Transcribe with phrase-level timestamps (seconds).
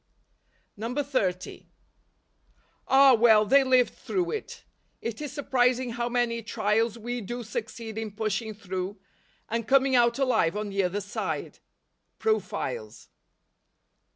[0.81, 1.69] 30.
[2.87, 4.63] Ah, well, they lived through it.
[4.99, 8.99] It is surprising how many trials we do succeed in pushing through,
[9.47, 11.59] and coming out alive on the other side!
[12.17, 13.09] Profiles.